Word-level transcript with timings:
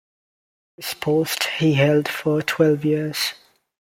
This 0.77 0.95
post 0.95 1.43
he 1.59 1.73
held 1.75 2.07
for 2.07 2.41
twelve 2.41 2.83
years. 2.83 3.35